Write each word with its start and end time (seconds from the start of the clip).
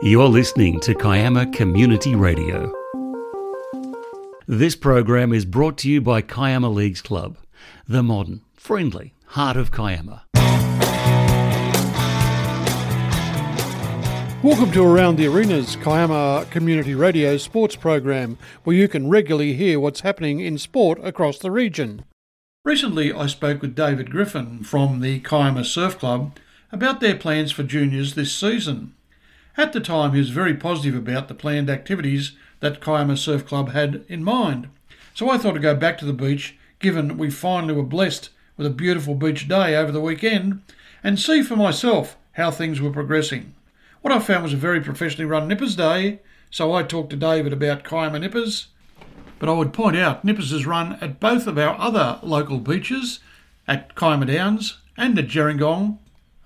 You're 0.00 0.28
listening 0.28 0.78
to 0.80 0.94
Kiama 0.94 1.46
Community 1.46 2.14
Radio. 2.14 2.72
This 4.46 4.76
program 4.76 5.32
is 5.32 5.44
brought 5.44 5.76
to 5.78 5.90
you 5.90 6.00
by 6.00 6.22
Kiama 6.22 6.68
Leagues 6.68 7.02
Club, 7.02 7.36
the 7.88 8.04
modern, 8.04 8.42
friendly 8.54 9.14
heart 9.26 9.56
of 9.56 9.72
Kiama. 9.72 10.22
Welcome 14.44 14.70
to 14.70 14.84
Around 14.84 15.16
the 15.16 15.26
Arenas, 15.26 15.74
Kiama 15.74 16.46
Community 16.48 16.94
Radio 16.94 17.36
sports 17.36 17.74
program, 17.74 18.38
where 18.62 18.76
you 18.76 18.86
can 18.86 19.10
regularly 19.10 19.54
hear 19.54 19.80
what's 19.80 20.02
happening 20.02 20.38
in 20.38 20.58
sport 20.58 21.00
across 21.02 21.38
the 21.38 21.50
region. 21.50 22.04
Recently, 22.64 23.12
I 23.12 23.26
spoke 23.26 23.62
with 23.62 23.74
David 23.74 24.12
Griffin 24.12 24.62
from 24.62 25.00
the 25.00 25.18
Kiama 25.18 25.64
Surf 25.64 25.98
Club 25.98 26.36
about 26.70 27.00
their 27.00 27.16
plans 27.16 27.50
for 27.50 27.64
juniors 27.64 28.14
this 28.14 28.32
season. 28.32 28.94
At 29.58 29.72
the 29.72 29.80
time, 29.80 30.12
he 30.12 30.20
was 30.20 30.30
very 30.30 30.54
positive 30.54 30.94
about 30.94 31.26
the 31.26 31.34
planned 31.34 31.68
activities 31.68 32.36
that 32.60 32.80
Kiama 32.80 33.16
Surf 33.16 33.44
Club 33.44 33.70
had 33.70 34.04
in 34.08 34.22
mind. 34.22 34.68
So 35.14 35.28
I 35.28 35.36
thought 35.36 35.56
I'd 35.56 35.62
go 35.62 35.74
back 35.74 35.98
to 35.98 36.04
the 36.04 36.12
beach, 36.12 36.56
given 36.78 37.18
we 37.18 37.28
finally 37.28 37.74
were 37.74 37.82
blessed 37.82 38.30
with 38.56 38.68
a 38.68 38.70
beautiful 38.70 39.16
beach 39.16 39.48
day 39.48 39.74
over 39.74 39.90
the 39.90 40.00
weekend, 40.00 40.62
and 41.02 41.18
see 41.18 41.42
for 41.42 41.56
myself 41.56 42.16
how 42.34 42.52
things 42.52 42.80
were 42.80 42.92
progressing. 42.92 43.52
What 44.00 44.14
I 44.14 44.20
found 44.20 44.44
was 44.44 44.52
a 44.52 44.56
very 44.56 44.80
professionally 44.80 45.24
run 45.24 45.48
Nippers 45.48 45.74
Day, 45.74 46.20
so 46.52 46.72
I 46.72 46.84
talked 46.84 47.10
to 47.10 47.16
David 47.16 47.52
about 47.52 47.82
Kiama 47.82 48.20
Nippers. 48.20 48.68
But 49.40 49.48
I 49.48 49.54
would 49.54 49.72
point 49.72 49.96
out 49.96 50.24
Nippers 50.24 50.52
is 50.52 50.66
run 50.66 50.98
at 51.00 51.18
both 51.18 51.48
of 51.48 51.58
our 51.58 51.76
other 51.80 52.20
local 52.22 52.58
beaches, 52.58 53.18
at 53.66 53.96
Kiama 53.96 54.26
Downs 54.26 54.78
and 54.96 55.18
at 55.18 55.26
Gerringong, 55.26 55.98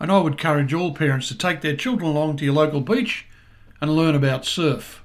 and 0.02 0.10
I 0.10 0.18
would 0.18 0.32
encourage 0.32 0.74
all 0.74 0.92
parents 0.92 1.28
to 1.28 1.38
take 1.38 1.60
their 1.60 1.76
children 1.76 2.10
along 2.10 2.36
to 2.38 2.44
your 2.44 2.54
local 2.54 2.80
beach 2.80 3.24
and 3.80 3.94
learn 3.94 4.16
about 4.16 4.44
surf. 4.44 5.04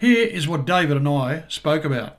Here 0.00 0.26
is 0.26 0.48
what 0.48 0.64
David 0.64 0.96
and 0.96 1.06
I 1.06 1.44
spoke 1.48 1.84
about. 1.84 2.18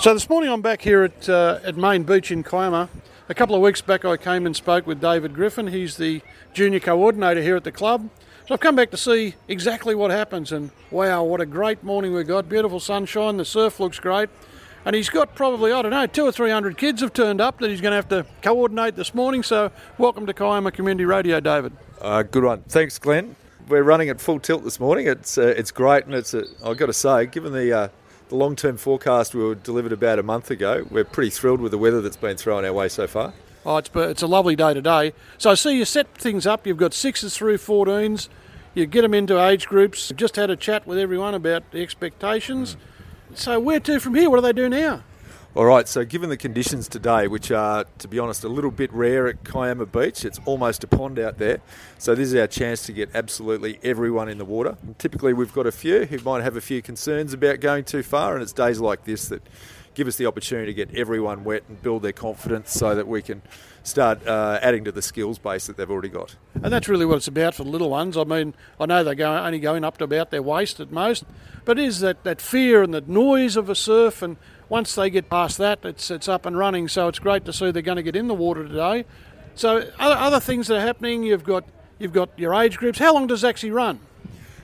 So 0.00 0.14
this 0.14 0.30
morning 0.30 0.50
I'm 0.50 0.62
back 0.62 0.80
here 0.80 1.02
at, 1.02 1.28
uh, 1.28 1.60
at 1.62 1.76
Main 1.76 2.04
Beach 2.04 2.32
in 2.32 2.42
Kiama. 2.42 2.88
A 3.28 3.34
couple 3.34 3.54
of 3.54 3.60
weeks 3.60 3.82
back 3.82 4.06
I 4.06 4.16
came 4.16 4.46
and 4.46 4.56
spoke 4.56 4.86
with 4.86 4.98
David 4.98 5.34
Griffin. 5.34 5.66
He's 5.66 5.98
the 5.98 6.22
junior 6.54 6.80
coordinator 6.80 7.42
here 7.42 7.56
at 7.56 7.64
the 7.64 7.70
club. 7.70 8.08
So 8.48 8.54
I've 8.54 8.60
come 8.60 8.74
back 8.74 8.90
to 8.92 8.96
see 8.96 9.34
exactly 9.46 9.94
what 9.94 10.10
happens 10.10 10.52
and 10.52 10.70
wow, 10.90 11.22
what 11.22 11.42
a 11.42 11.46
great 11.46 11.84
morning 11.84 12.14
we've 12.14 12.26
got. 12.26 12.48
Beautiful 12.48 12.80
sunshine, 12.80 13.36
the 13.36 13.44
surf 13.44 13.78
looks 13.78 14.00
great. 14.00 14.30
And 14.84 14.96
he's 14.96 15.08
got 15.08 15.34
probably, 15.34 15.72
I 15.72 15.82
don't 15.82 15.92
know, 15.92 16.06
two 16.06 16.24
or 16.24 16.32
three 16.32 16.50
hundred 16.50 16.76
kids 16.76 17.00
have 17.02 17.12
turned 17.12 17.40
up 17.40 17.58
that 17.58 17.70
he's 17.70 17.80
going 17.80 17.92
to 17.92 17.96
have 17.96 18.08
to 18.08 18.26
coordinate 18.42 18.96
this 18.96 19.14
morning. 19.14 19.42
So, 19.44 19.70
welcome 19.96 20.26
to 20.26 20.34
Kiama 20.34 20.72
Community 20.72 21.04
Radio, 21.04 21.38
David. 21.38 21.72
Uh, 22.00 22.22
good 22.22 22.42
one. 22.42 22.62
Thanks, 22.62 22.98
Glenn. 22.98 23.36
We're 23.68 23.84
running 23.84 24.08
at 24.08 24.20
full 24.20 24.40
tilt 24.40 24.64
this 24.64 24.80
morning. 24.80 25.06
It's 25.06 25.38
uh, 25.38 25.54
it's 25.56 25.70
great, 25.70 26.06
and 26.06 26.14
it's 26.14 26.34
a, 26.34 26.46
I've 26.64 26.78
got 26.78 26.86
to 26.86 26.92
say, 26.92 27.26
given 27.26 27.52
the 27.52 27.72
uh, 27.72 27.88
the 28.28 28.34
long 28.34 28.56
term 28.56 28.76
forecast 28.76 29.36
we 29.36 29.44
were 29.44 29.54
delivered 29.54 29.92
about 29.92 30.18
a 30.18 30.24
month 30.24 30.50
ago, 30.50 30.84
we're 30.90 31.04
pretty 31.04 31.30
thrilled 31.30 31.60
with 31.60 31.70
the 31.70 31.78
weather 31.78 32.00
that's 32.00 32.16
been 32.16 32.36
thrown 32.36 32.64
our 32.64 32.72
way 32.72 32.88
so 32.88 33.06
far. 33.06 33.32
Oh, 33.64 33.76
it's 33.76 33.90
it's 33.94 34.22
a 34.22 34.26
lovely 34.26 34.56
day 34.56 34.74
today. 34.74 35.12
So 35.38 35.52
I 35.52 35.54
see 35.54 35.76
you 35.76 35.84
set 35.84 36.12
things 36.16 36.44
up. 36.44 36.66
You've 36.66 36.76
got 36.76 36.92
sixes 36.92 37.36
through 37.36 37.58
14s. 37.58 38.28
You 38.74 38.86
get 38.86 39.02
them 39.02 39.14
into 39.14 39.40
age 39.40 39.68
groups. 39.68 40.10
Just 40.16 40.36
had 40.36 40.50
a 40.50 40.56
chat 40.56 40.86
with 40.86 40.98
everyone 40.98 41.34
about 41.34 41.70
the 41.70 41.82
expectations. 41.82 42.74
Mm. 42.74 42.78
So 43.34 43.58
where 43.58 43.80
to 43.80 43.98
from 43.98 44.14
here? 44.14 44.28
What 44.28 44.36
do 44.36 44.42
they 44.42 44.52
do 44.52 44.68
now? 44.68 45.02
All 45.54 45.66
right, 45.66 45.86
so 45.86 46.02
given 46.02 46.30
the 46.30 46.36
conditions 46.38 46.88
today, 46.88 47.28
which 47.28 47.50
are, 47.50 47.84
to 47.98 48.08
be 48.08 48.18
honest, 48.18 48.42
a 48.42 48.48
little 48.48 48.70
bit 48.70 48.90
rare 48.90 49.28
at 49.28 49.44
Kiama 49.44 49.84
Beach, 49.84 50.24
it's 50.24 50.40
almost 50.46 50.82
a 50.82 50.86
pond 50.86 51.18
out 51.18 51.36
there. 51.36 51.60
So 51.98 52.14
this 52.14 52.28
is 52.28 52.34
our 52.34 52.46
chance 52.46 52.86
to 52.86 52.92
get 52.92 53.10
absolutely 53.14 53.78
everyone 53.82 54.30
in 54.30 54.38
the 54.38 54.46
water. 54.46 54.78
And 54.82 54.98
typically, 54.98 55.34
we've 55.34 55.52
got 55.52 55.66
a 55.66 55.72
few 55.72 56.06
who 56.06 56.18
might 56.20 56.42
have 56.42 56.56
a 56.56 56.62
few 56.62 56.80
concerns 56.80 57.34
about 57.34 57.60
going 57.60 57.84
too 57.84 58.02
far, 58.02 58.32
and 58.32 58.42
it's 58.42 58.54
days 58.54 58.80
like 58.80 59.04
this 59.04 59.28
that 59.28 59.42
give 59.94 60.08
us 60.08 60.16
the 60.16 60.26
opportunity 60.26 60.72
to 60.72 60.74
get 60.74 60.94
everyone 60.96 61.44
wet 61.44 61.64
and 61.68 61.80
build 61.82 62.02
their 62.02 62.12
confidence 62.12 62.72
so 62.72 62.94
that 62.94 63.06
we 63.06 63.22
can 63.22 63.42
start 63.82 64.26
uh, 64.26 64.58
adding 64.62 64.84
to 64.84 64.92
the 64.92 65.02
skills 65.02 65.38
base 65.38 65.66
that 65.66 65.76
they've 65.76 65.90
already 65.90 66.08
got. 66.08 66.36
And 66.54 66.72
that's 66.72 66.88
really 66.88 67.04
what 67.04 67.16
it's 67.16 67.28
about 67.28 67.54
for 67.54 67.64
the 67.64 67.70
little 67.70 67.90
ones. 67.90 68.16
I 68.16 68.24
mean, 68.24 68.54
I 68.78 68.86
know 68.86 69.04
they're 69.04 69.14
going, 69.14 69.44
only 69.44 69.58
going 69.58 69.84
up 69.84 69.98
to 69.98 70.04
about 70.04 70.30
their 70.30 70.42
waist 70.42 70.80
at 70.80 70.90
most, 70.90 71.24
but 71.64 71.78
it 71.78 71.84
is 71.84 72.00
that, 72.00 72.24
that 72.24 72.40
fear 72.40 72.82
and 72.82 72.94
the 72.94 73.02
noise 73.02 73.56
of 73.56 73.68
a 73.68 73.74
surf, 73.74 74.22
and 74.22 74.36
once 74.68 74.94
they 74.94 75.10
get 75.10 75.28
past 75.28 75.58
that, 75.58 75.84
it's, 75.84 76.10
it's 76.10 76.28
up 76.28 76.46
and 76.46 76.56
running. 76.56 76.88
So 76.88 77.08
it's 77.08 77.18
great 77.18 77.44
to 77.44 77.52
see 77.52 77.70
they're 77.70 77.82
going 77.82 77.96
to 77.96 78.02
get 78.02 78.16
in 78.16 78.28
the 78.28 78.34
water 78.34 78.66
today. 78.66 79.04
So 79.54 79.90
other, 79.98 80.16
other 80.16 80.40
things 80.40 80.68
that 80.68 80.78
are 80.78 80.80
happening, 80.80 81.22
you've 81.22 81.44
got 81.44 81.64
you've 81.98 82.12
got 82.12 82.36
your 82.38 82.54
age 82.54 82.78
groups. 82.78 82.98
How 82.98 83.14
long 83.14 83.26
does 83.26 83.44
it 83.44 83.48
actually 83.48 83.70
run? 83.70 84.00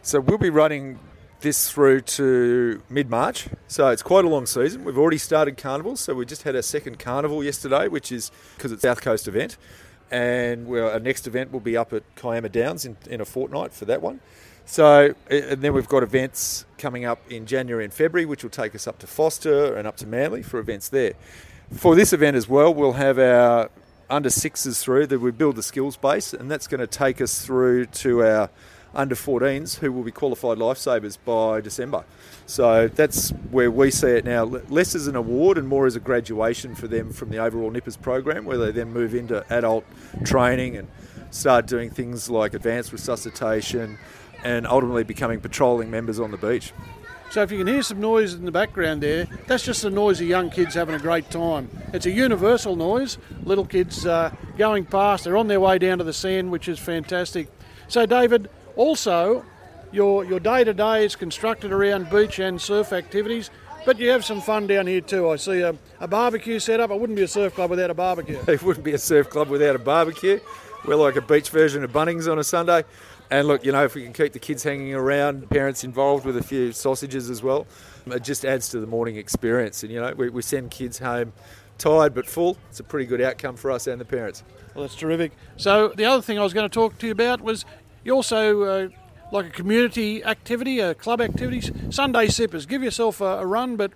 So 0.03 0.19
we'll 0.19 0.39
be 0.39 0.51
running 0.51 0.99
this 1.41 1.71
through 1.71 2.01
to 2.03 2.83
mid 2.89 3.11
March. 3.11 3.49
So 3.69 3.89
it's 3.89 4.03
quite 4.03 4.25
a 4.25 4.29
long 4.29 4.47
season. 4.47 4.85
We've 4.85 4.99
already 4.99 5.19
started 5.19 5.57
carnivals. 5.57 6.01
So 6.01 6.15
we 6.15 6.27
just 6.27 6.43
had 6.43 6.57
our 6.57 6.63
second 6.63 6.99
carnival 6.99 7.45
yesterday, 7.45 7.89
which 7.89 8.11
is 8.11 8.31
because 8.57 8.73
it's 8.73 8.83
South 8.83 9.01
Coast 9.01 9.29
event. 9.29 9.57
And 10.11 10.69
our 10.69 11.01
next 11.01 11.27
event 11.27 11.53
will 11.53 11.61
be 11.61 11.77
up 11.77 11.93
at 11.93 12.03
Kiama 12.17 12.49
Downs 12.49 12.85
in, 12.85 12.97
in 13.09 13.21
a 13.21 13.25
fortnight 13.25 13.73
for 13.73 13.85
that 13.85 14.01
one. 14.01 14.21
So, 14.65 15.15
and 15.31 15.63
then 15.63 15.73
we've 15.73 15.89
got 15.89 16.03
events 16.03 16.67
coming 16.77 17.05
up 17.05 17.21
in 17.31 17.47
January 17.47 17.85
and 17.85 17.93
February, 17.93 18.27
which 18.27 18.43
will 18.43 18.51
take 18.51 18.75
us 18.75 18.87
up 18.87 18.99
to 18.99 19.07
Forster 19.07 19.75
and 19.75 19.89
up 19.89 19.97
to 19.99 20.07
Manly 20.07 20.43
for 20.43 20.59
events 20.59 20.91
there. 20.91 21.15
For 21.73 21.95
this 21.95 22.13
event 22.13 22.37
as 22.37 22.49
well, 22.49 22.73
we'll 22.73 22.93
have 22.93 23.19
our 23.19 23.71
under 24.11 24.31
sixes 24.31 24.83
through 24.83 25.07
that 25.07 25.21
we 25.21 25.31
build 25.31 25.57
the 25.57 25.63
skills 25.63 25.97
base, 25.97 26.33
and 26.33 26.51
that's 26.51 26.67
going 26.67 26.81
to 26.81 26.87
take 26.87 27.21
us 27.21 27.45
through 27.45 27.87
to 27.87 28.23
our 28.23 28.51
under 28.95 29.15
14s 29.15 29.79
who 29.79 29.93
will 29.93 30.03
be 30.03 30.11
qualified 30.11 30.59
lifesavers 30.59 31.19
by 31.25 31.61
December. 31.61 32.05
So 32.47 32.89
that's 32.89 33.31
where 33.51 33.71
we 33.71 33.91
see 33.91 34.09
it 34.09 34.25
now, 34.25 34.45
less 34.45 34.95
as 34.95 35.07
an 35.07 35.17
award 35.17 35.59
and 35.59 35.69
more 35.69 35.87
as 35.87 35.97
a 35.97 36.01
graduation 36.01 36.75
for 36.75 36.89
them 36.89 37.13
from 37.13 37.31
the 37.31 37.39
overall 37.39 37.71
Nippers 37.71 37.97
program, 37.97 38.45
where 38.45 38.59
they 38.59 38.73
then 38.73 38.93
move 38.93 39.15
into 39.15 39.45
adult 39.53 39.85
training 40.25 40.77
and 40.77 40.89
start 41.31 41.67
doing 41.67 41.91
things 41.91 42.31
like 42.31 42.55
advanced 42.55 42.93
resuscitation 42.93 43.99
and 44.45 44.67
ultimately 44.67 45.05
becoming 45.05 45.41
patrolling 45.41 45.91
members 45.91 46.21
on 46.21 46.31
the 46.31 46.37
beach. 46.37 46.73
So 47.31 47.43
if 47.43 47.53
you 47.53 47.59
can 47.59 47.67
hear 47.67 47.83
some 47.83 48.01
noise 48.01 48.33
in 48.33 48.47
the 48.47 48.53
background 48.53 49.03
there, 49.03 49.27
that's 49.47 49.63
just 49.63 49.83
the 49.83 49.91
noise 49.91 50.19
of 50.19 50.27
young 50.27 50.49
kids 50.49 50.75
having 50.75 50.95
a 50.95 50.99
great 50.99 51.31
time. 51.31 51.69
It's 51.93 52.07
a 52.07 52.11
universal 52.11 52.75
noise. 52.75 53.19
Little 53.43 53.67
kids 53.67 54.07
uh, 54.07 54.35
going 54.57 54.87
past, 54.87 55.25
they're 55.25 55.37
on 55.37 55.47
their 55.47 55.61
way 55.61 55.77
down 55.79 55.99
to 55.99 56.05
the 56.05 56.15
sand, 56.15 56.51
which 56.51 56.69
is 56.69 56.79
fantastic. 56.79 57.49
So 57.89 58.07
David, 58.07 58.49
also, 58.79 59.45
your 59.91 60.25
your 60.25 60.41
day 60.41 60.63
to 60.65 60.73
day 60.73 61.05
is 61.05 61.17
constructed 61.17 61.73
around 61.73 62.09
beach 62.11 62.39
and 62.39 62.61
surf 62.61 62.93
activities, 62.93 63.51
but 63.85 63.99
you 63.99 64.09
have 64.11 64.25
some 64.25 64.41
fun 64.41 64.69
down 64.69 64.87
here 64.87 65.01
too. 65.01 65.29
I 65.29 65.37
see 65.37 65.61
a, 65.61 65.75
a 66.01 66.07
barbecue 66.07 66.61
set 66.61 66.79
up. 66.79 66.91
It 66.91 66.99
wouldn't 66.99 67.17
be 67.17 67.25
a 67.25 67.29
surf 67.29 67.55
club 67.55 67.71
without 67.71 67.91
a 67.91 67.95
barbecue. 67.95 68.39
It 68.49 68.63
wouldn't 68.63 68.85
be 68.85 68.93
a 68.93 68.99
surf 68.99 69.29
club 69.29 69.49
without 69.49 69.75
a 69.75 69.81
barbecue. 69.81 70.39
We're 70.85 70.95
like 70.95 71.17
a 71.17 71.21
beach 71.21 71.51
version 71.51 71.83
of 71.83 71.91
Bunnings 71.91 72.31
on 72.31 72.39
a 72.39 72.45
Sunday. 72.45 72.85
And 73.31 73.49
look, 73.49 73.65
you 73.65 73.73
know, 73.73 73.85
if 73.85 73.95
we 73.95 74.05
can 74.05 74.13
keep 74.13 74.33
the 74.33 74.39
kids 74.39 74.63
hanging 74.63 74.95
around, 74.95 75.51
parents 75.51 75.85
involved 75.85 76.25
with 76.25 76.37
a 76.37 76.43
few 76.43 76.73
sausages 76.73 77.29
as 77.29 77.43
well, 77.43 77.67
it 78.07 78.23
just 78.23 78.45
adds 78.45 78.69
to 78.71 78.81
the 78.81 78.87
morning 78.87 79.17
experience. 79.17 79.83
And, 79.83 79.93
you 79.93 80.01
know, 80.01 80.15
we, 80.17 80.31
we 80.31 80.41
send 80.41 80.71
kids 80.71 80.99
home 80.99 81.33
tired 81.79 82.15
but 82.15 82.27
full. 82.27 82.57
It's 82.71 82.81
a 82.81 82.85
pretty 82.85 83.07
good 83.07 83.21
outcome 83.21 83.57
for 83.57 83.71
us 83.71 83.87
and 83.87 84.01
the 84.01 84.05
parents. 84.05 84.45
Well, 84.75 84.85
that's 84.85 84.95
terrific. 84.95 85.33
So, 85.57 85.89
the 85.89 86.05
other 86.05 86.23
thing 86.23 86.39
I 86.39 86.43
was 86.43 86.55
going 86.55 86.69
to 86.69 86.73
talk 86.73 86.97
to 86.99 87.07
you 87.07 87.13
about 87.13 87.41
was 87.41 87.65
you 88.05 88.15
also 88.15 88.63
uh, 88.63 88.89
like 89.33 89.47
a 89.47 89.51
community 89.51 90.25
activity, 90.25 90.81
a 90.81 90.95
club 90.95 91.21
activities. 91.21 91.71
Sunday 91.91 92.29
sippers. 92.29 92.67
Give 92.67 92.83
yourself 92.83 93.21
a, 93.21 93.39
a 93.39 93.47
run, 93.47 93.77
but 93.77 93.93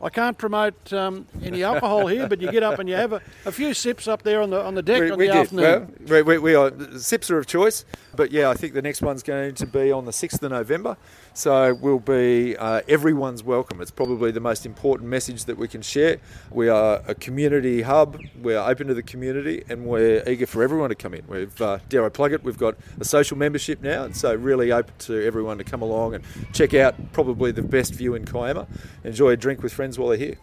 I 0.00 0.10
can't 0.10 0.38
promote 0.38 0.92
um, 0.92 1.26
any 1.42 1.64
alcohol 1.64 2.06
here, 2.06 2.28
but 2.28 2.40
you 2.40 2.52
get 2.52 2.62
up 2.62 2.78
and 2.78 2.88
you 2.88 2.94
have 2.94 3.12
a, 3.12 3.20
a 3.44 3.50
few 3.50 3.74
sips 3.74 4.06
up 4.06 4.22
there 4.22 4.40
on 4.40 4.50
the 4.50 4.62
on 4.62 4.76
the 4.76 4.82
deck 4.82 5.00
we, 5.00 5.10
on 5.10 5.18
we 5.18 5.26
the 5.26 5.32
did. 5.32 5.40
afternoon. 5.40 5.94
Well, 6.06 6.24
we, 6.24 6.38
we, 6.38 6.54
are 6.54 6.72
sips 6.98 7.30
are 7.30 7.38
of 7.38 7.46
choice, 7.46 7.84
but 8.14 8.30
yeah, 8.30 8.48
I 8.48 8.54
think 8.54 8.74
the 8.74 8.82
next 8.82 9.02
one's 9.02 9.24
going 9.24 9.54
to 9.54 9.66
be 9.66 9.90
on 9.90 10.04
the 10.04 10.12
sixth 10.12 10.42
of 10.42 10.52
November. 10.52 10.96
So 11.38 11.72
we'll 11.72 12.00
be 12.00 12.56
uh, 12.56 12.80
everyone's 12.88 13.44
welcome. 13.44 13.80
It's 13.80 13.92
probably 13.92 14.32
the 14.32 14.40
most 14.40 14.66
important 14.66 15.08
message 15.08 15.44
that 15.44 15.56
we 15.56 15.68
can 15.68 15.82
share. 15.82 16.18
We 16.50 16.68
are 16.68 17.00
a 17.06 17.14
community 17.14 17.82
hub. 17.82 18.18
We're 18.42 18.58
open 18.58 18.88
to 18.88 18.94
the 18.94 19.04
community, 19.04 19.62
and 19.68 19.86
we're 19.86 20.28
eager 20.28 20.48
for 20.48 20.64
everyone 20.64 20.88
to 20.88 20.96
come 20.96 21.14
in. 21.14 21.24
We've 21.28 21.62
uh, 21.62 21.78
dare 21.88 22.04
I 22.04 22.08
plug 22.08 22.32
it? 22.32 22.42
We've 22.42 22.58
got 22.58 22.74
a 22.98 23.04
social 23.04 23.38
membership 23.38 23.80
now, 23.80 24.02
and 24.02 24.16
so 24.16 24.34
really 24.34 24.72
open 24.72 24.92
to 24.98 25.24
everyone 25.24 25.58
to 25.58 25.64
come 25.64 25.80
along 25.80 26.16
and 26.16 26.24
check 26.52 26.74
out 26.74 26.96
probably 27.12 27.52
the 27.52 27.62
best 27.62 27.94
view 27.94 28.16
in 28.16 28.24
Kiama. 28.24 28.66
Enjoy 29.04 29.28
a 29.28 29.36
drink 29.36 29.62
with 29.62 29.72
friends 29.72 29.96
while 29.96 30.08
they're 30.08 30.18
here. 30.18 30.38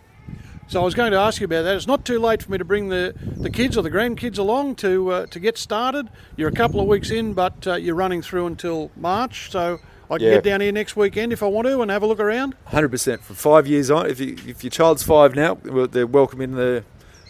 So 0.69 0.81
I 0.81 0.85
was 0.85 0.95
going 0.95 1.11
to 1.11 1.19
ask 1.19 1.41
you 1.41 1.45
about 1.45 1.63
that. 1.63 1.75
It's 1.75 1.87
not 1.87 2.05
too 2.05 2.19
late 2.19 2.41
for 2.41 2.53
me 2.53 2.57
to 2.57 2.63
bring 2.63 2.87
the, 2.87 3.13
the 3.35 3.49
kids 3.49 3.77
or 3.77 3.81
the 3.81 3.91
grandkids 3.91 4.37
along 4.37 4.75
to 4.75 5.11
uh, 5.11 5.25
to 5.25 5.41
get 5.41 5.57
started. 5.57 6.09
You're 6.37 6.47
a 6.47 6.55
couple 6.55 6.79
of 6.79 6.87
weeks 6.87 7.11
in, 7.11 7.33
but 7.33 7.67
uh, 7.67 7.75
you're 7.75 7.95
running 7.95 8.21
through 8.21 8.45
until 8.45 8.91
March. 8.95 9.51
So 9.51 9.81
I 10.09 10.17
can 10.17 10.27
yeah. 10.27 10.33
get 10.35 10.43
down 10.43 10.61
here 10.61 10.71
next 10.71 10.95
weekend 10.95 11.33
if 11.33 11.41
I 11.41 11.47
want 11.47 11.67
to 11.67 11.81
and 11.81 11.89
have 11.89 12.03
a 12.03 12.07
look 12.07 12.19
around. 12.19 12.55
Hundred 12.65 12.89
percent. 12.89 13.23
From 13.23 13.35
five 13.35 13.67
years 13.67 13.89
on, 13.89 14.09
if 14.09 14.19
you, 14.19 14.37
if 14.45 14.63
your 14.63 14.71
child's 14.71 15.03
five 15.03 15.35
now, 15.35 15.55
they're 15.55 16.07
welcome 16.07 16.41
in 16.41 16.51
the 16.51 16.83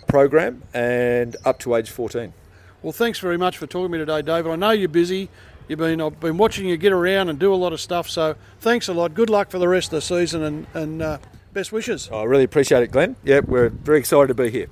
program, 0.08 0.64
and 0.74 1.36
up 1.46 1.60
to 1.60 1.76
age 1.76 1.90
fourteen. 1.90 2.34
Well, 2.82 2.92
thanks 2.92 3.20
very 3.20 3.38
much 3.38 3.58
for 3.58 3.66
talking 3.66 3.88
to 3.88 3.90
me 3.90 3.98
today, 3.98 4.22
David. 4.22 4.52
I 4.52 4.56
know 4.56 4.72
you're 4.72 4.90
busy. 4.90 5.30
You've 5.68 5.80
been 5.80 6.02
I've 6.02 6.20
been 6.20 6.38
watching 6.38 6.68
you 6.68 6.78
get 6.78 6.92
around 6.92 7.30
and 7.30 7.40
do 7.40 7.54
a 7.54 7.56
lot 7.56 7.74
of 7.74 7.82
stuff. 7.82 8.10
So 8.10 8.36
thanks 8.60 8.88
a 8.88 8.94
lot. 8.94 9.14
Good 9.14 9.30
luck 9.30 9.50
for 9.50 9.58
the 9.58 9.68
rest 9.68 9.88
of 9.88 9.98
the 9.98 10.02
season 10.02 10.44
and 10.44 10.68
and 10.74 11.02
uh, 11.02 11.18
best 11.54 11.72
wishes. 11.72 12.10
I 12.12 12.24
really 12.24 12.44
appreciate 12.44 12.84
it, 12.84 12.92
Glenn. 12.92 13.16
Yep, 13.24 13.46
we're 13.46 13.70
very 13.70 14.00
excited 14.00 14.28
to 14.28 14.36
be 14.36 14.52
here. 14.52 14.68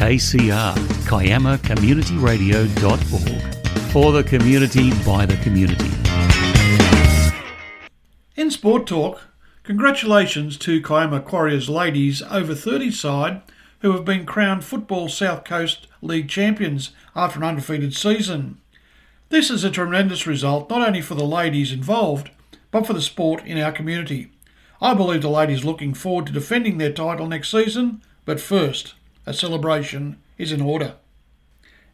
KCR, 0.00 0.74
KiamaCommunityRadio.org. 1.04 3.59
For 3.92 4.12
the 4.12 4.22
community, 4.22 4.92
by 5.04 5.26
the 5.26 5.36
community. 5.38 5.90
In 8.36 8.52
Sport 8.52 8.86
Talk, 8.86 9.22
congratulations 9.64 10.56
to 10.58 10.80
Kiama 10.80 11.20
Quarriers 11.20 11.68
ladies 11.68 12.22
over 12.22 12.54
30 12.54 12.92
side 12.92 13.42
who 13.80 13.90
have 13.90 14.04
been 14.04 14.26
crowned 14.26 14.62
Football 14.62 15.08
South 15.08 15.42
Coast 15.42 15.88
League 16.02 16.28
champions 16.28 16.92
after 17.16 17.40
an 17.40 17.44
undefeated 17.44 17.92
season. 17.92 18.60
This 19.28 19.50
is 19.50 19.64
a 19.64 19.72
tremendous 19.72 20.24
result 20.24 20.70
not 20.70 20.86
only 20.86 21.00
for 21.00 21.16
the 21.16 21.24
ladies 21.24 21.72
involved, 21.72 22.30
but 22.70 22.86
for 22.86 22.92
the 22.92 23.02
sport 23.02 23.44
in 23.44 23.58
our 23.58 23.72
community. 23.72 24.30
I 24.80 24.94
believe 24.94 25.22
the 25.22 25.28
ladies 25.28 25.64
looking 25.64 25.94
forward 25.94 26.26
to 26.26 26.32
defending 26.32 26.78
their 26.78 26.92
title 26.92 27.26
next 27.26 27.50
season, 27.50 28.02
but 28.24 28.40
first, 28.40 28.94
a 29.26 29.34
celebration 29.34 30.16
is 30.38 30.52
in 30.52 30.60
order. 30.60 30.94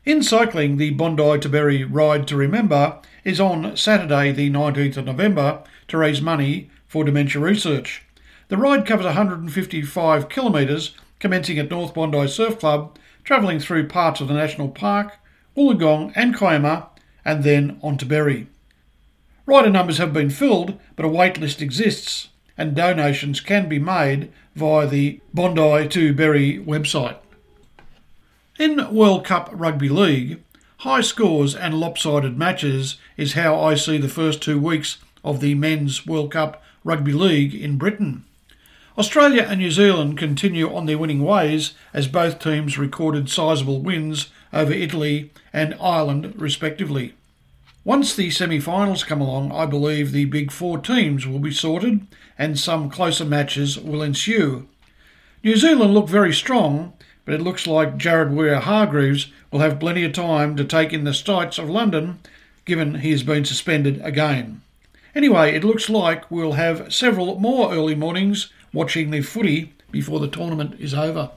In 0.06 0.22
cycling, 0.22 0.76
the 0.76 0.90
Bondi 0.90 1.36
to 1.40 1.48
Berry 1.48 1.82
Ride 1.82 2.28
to 2.28 2.36
Remember 2.36 3.00
is 3.24 3.40
on 3.40 3.76
Saturday, 3.76 4.30
the 4.30 4.48
19th 4.48 4.98
of 4.98 5.06
November, 5.06 5.64
to 5.88 5.98
raise 5.98 6.22
money 6.22 6.70
for 6.86 7.02
dementia 7.02 7.42
research. 7.42 8.04
The 8.46 8.56
ride 8.56 8.86
covers 8.86 9.06
155 9.06 10.28
kilometres, 10.28 10.94
commencing 11.18 11.58
at 11.58 11.72
North 11.72 11.92
Bondi 11.92 12.28
Surf 12.28 12.60
Club, 12.60 12.96
travelling 13.24 13.58
through 13.58 13.88
parts 13.88 14.20
of 14.20 14.28
the 14.28 14.34
National 14.34 14.68
Park, 14.68 15.18
Wollongong 15.56 16.12
and 16.14 16.36
Kiama, 16.36 16.86
and 17.24 17.42
then 17.42 17.80
on 17.82 17.98
to 17.98 18.06
Berry. 18.06 18.46
Rider 19.44 19.70
numbers 19.70 19.98
have 19.98 20.12
been 20.12 20.30
filled, 20.30 20.78
but 20.94 21.04
a 21.04 21.08
wait 21.08 21.40
list 21.40 21.60
exists, 21.60 22.28
and 22.56 22.76
donations 22.76 23.40
can 23.40 23.68
be 23.68 23.80
made 23.80 24.30
via 24.54 24.86
the 24.86 25.20
Bondi 25.34 25.88
to 25.88 26.14
Berry 26.14 26.62
website. 26.64 27.16
In 28.58 28.90
World 28.90 29.22
Cup 29.26 29.50
Rugby 29.52 29.90
League, 29.90 30.42
high 30.78 31.02
scores 31.02 31.54
and 31.54 31.78
lopsided 31.78 32.38
matches 32.38 32.96
is 33.18 33.34
how 33.34 33.60
I 33.60 33.74
see 33.74 33.98
the 33.98 34.08
first 34.08 34.40
two 34.40 34.58
weeks 34.58 34.96
of 35.22 35.40
the 35.40 35.54
Men's 35.54 36.06
World 36.06 36.32
Cup 36.32 36.62
Rugby 36.82 37.12
League 37.12 37.54
in 37.54 37.76
Britain. 37.76 38.24
Australia 38.96 39.42
and 39.46 39.60
New 39.60 39.70
Zealand 39.70 40.16
continue 40.16 40.74
on 40.74 40.86
their 40.86 40.96
winning 40.96 41.22
ways 41.22 41.74
as 41.92 42.08
both 42.08 42.38
teams 42.38 42.78
recorded 42.78 43.28
sizable 43.28 43.82
wins 43.82 44.28
over 44.54 44.72
Italy 44.72 45.30
and 45.52 45.76
Ireland, 45.78 46.32
respectively. 46.38 47.12
Once 47.84 48.16
the 48.16 48.30
semi 48.30 48.58
finals 48.58 49.04
come 49.04 49.20
along, 49.20 49.52
I 49.52 49.66
believe 49.66 50.12
the 50.12 50.24
big 50.24 50.50
four 50.50 50.78
teams 50.78 51.26
will 51.26 51.40
be 51.40 51.52
sorted 51.52 52.06
and 52.38 52.58
some 52.58 52.88
closer 52.88 53.26
matches 53.26 53.78
will 53.78 54.00
ensue. 54.00 54.66
New 55.44 55.56
Zealand 55.56 55.92
look 55.92 56.08
very 56.08 56.32
strong, 56.32 56.94
but 57.26 57.34
it 57.34 57.42
looks 57.42 57.66
like 57.66 57.98
Jared 57.98 58.28
Waerea-Hargreaves 58.28 59.26
will 59.50 59.60
have 59.60 59.80
plenty 59.80 60.04
of 60.04 60.14
time 60.14 60.56
to 60.56 60.64
take 60.64 60.94
in 60.94 61.04
the 61.04 61.12
sights 61.12 61.58
of 61.58 61.68
London, 61.68 62.20
given 62.64 63.00
he 63.00 63.10
has 63.10 63.22
been 63.22 63.44
suspended 63.44 64.00
again. 64.02 64.62
Anyway, 65.14 65.54
it 65.54 65.64
looks 65.64 65.90
like 65.90 66.30
we'll 66.30 66.52
have 66.52 66.92
several 66.94 67.38
more 67.40 67.74
early 67.74 67.94
mornings 67.94 68.50
watching 68.72 69.10
the 69.10 69.22
footy 69.22 69.72
before 69.90 70.20
the 70.20 70.28
tournament 70.28 70.78
is 70.78 70.94
over. 70.94 71.30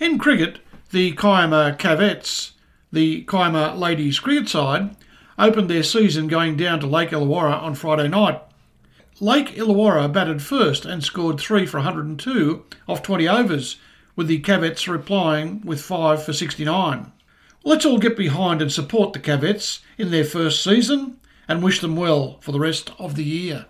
In 0.00 0.18
cricket, 0.18 0.58
the 0.90 1.12
Kiama 1.12 1.76
Cavettes, 1.78 2.52
the 2.92 3.22
Kiama 3.24 3.74
ladies 3.76 4.18
cricket 4.18 4.48
side, 4.48 4.96
opened 5.38 5.70
their 5.70 5.82
season 5.82 6.26
going 6.26 6.56
down 6.56 6.80
to 6.80 6.86
Lake 6.86 7.10
Illawarra 7.10 7.62
on 7.62 7.74
Friday 7.74 8.08
night. 8.08 8.40
Lake 9.20 9.54
Illawarra 9.54 10.12
batted 10.12 10.42
first 10.42 10.84
and 10.84 11.04
scored 11.04 11.38
3 11.38 11.66
for 11.66 11.78
102 11.78 12.64
off 12.88 13.02
20 13.02 13.28
overs, 13.28 13.76
with 14.18 14.26
the 14.26 14.40
Cavettes 14.40 14.88
replying 14.88 15.60
with 15.64 15.80
5 15.80 16.24
for 16.24 16.32
69. 16.32 17.12
Let's 17.62 17.86
all 17.86 17.98
get 17.98 18.16
behind 18.16 18.60
and 18.60 18.72
support 18.72 19.12
the 19.12 19.20
Cavettes 19.20 19.78
in 19.96 20.10
their 20.10 20.24
first 20.24 20.60
season 20.64 21.20
and 21.46 21.62
wish 21.62 21.80
them 21.80 21.94
well 21.94 22.38
for 22.40 22.50
the 22.50 22.58
rest 22.58 22.90
of 22.98 23.14
the 23.14 23.22
year. 23.22 23.66